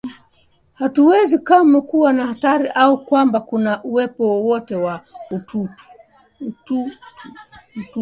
Hatuwezi 0.79 1.37
kamwe 1.47 1.79
kuwa 1.81 2.13
na 2.13 2.27
hatari 2.27 2.67
au 2.67 3.05
kwamba 3.05 3.39
kuna 3.41 3.83
uwepo 3.83 4.25
wowote 4.27 4.75
wa 4.75 5.01
dutu 5.31 6.91